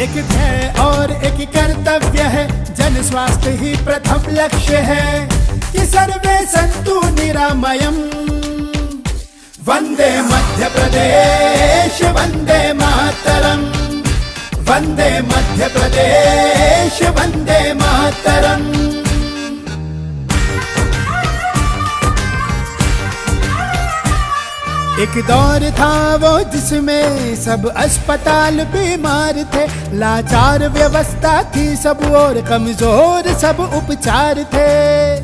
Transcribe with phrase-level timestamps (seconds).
[0.00, 5.28] एक ध्येय और एक कर्तव्य है। जन स्वास्थ्य ही प्रथम लक्ष्य है।
[5.72, 7.94] कि सर्वे संतु निरामयम।
[9.64, 13.60] वंदे मध्य प्रदेश वंदे मातरम।
[14.62, 18.69] वंदे मध्य प्रदेश वंदे मातरम।
[25.00, 29.64] एक दौर था वो जिसमें सब अस्पताल बीमार थे।
[29.98, 34.66] लाचार व्यवस्था थी सब और कमज़ोर सब उपचार थे।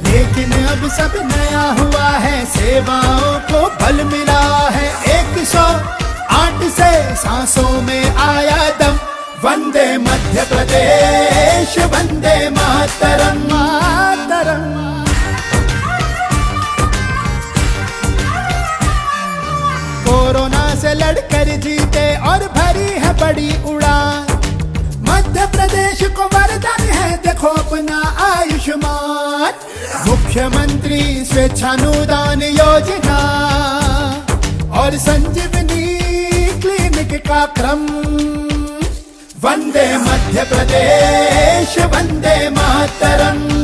[0.07, 5.67] लेकिन अब सब नया हुआ है, सेवाओं को फल मिला है। एक सौ
[6.37, 8.99] आठ से सांसों में आया दम।
[9.45, 11.16] वंदे मध्य प्रदेश।
[28.05, 29.53] आयुष्मान।
[30.09, 33.19] मुख्यमंत्री स्वेच्छानुदान योजना।
[34.73, 35.99] और संजीवनी
[36.61, 37.87] क्लिनिक का क्रम।
[39.41, 43.56] वंदे मध्य प्रदेश वंदे मातरम।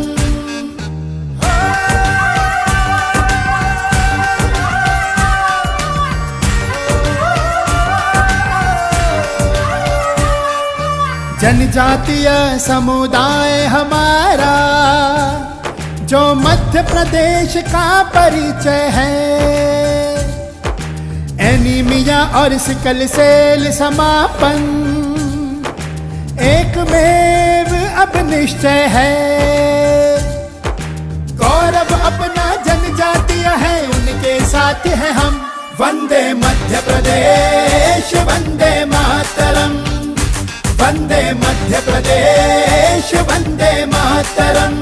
[11.42, 14.52] जनजातीय समुदाय हमारा,
[16.00, 19.14] जो मध्य प्रदेश का परिचय है।
[21.40, 24.60] एनीमिया और सिकल सेल समापन,
[26.40, 29.14] एक मेव अब निश्चय है।
[31.36, 35.46] गौरव अपना जनजातीय है, उनके साथ है हम।
[35.80, 39.81] वंदे मध्य प्रदेश, वंदे मातरम।
[40.82, 44.74] वंदे मध्य प्रदेश वंदे मातरम।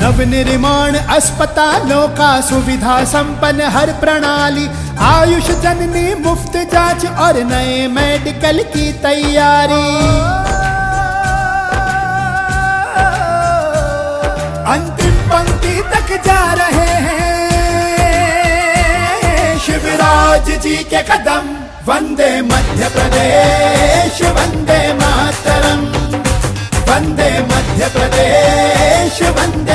[0.00, 4.66] नवनिर्माण अस्पतालों का सुविधा संपन्न हर प्रणाली,
[5.06, 9.86] आयुष जननी, मुफ़्त जाँच और नए मेडिकल की तैयारी।
[14.72, 17.28] अंतिम पंक्ति तक जा रहे हैं
[19.58, 21.44] शिवराज जी के कदम
[21.86, 23.69] वंदे मध्य प्रदेश
[24.20, 25.84] देश वन्दे मातरम्।
[26.88, 29.69] वन्दे मध्यप्रदेश वन्दे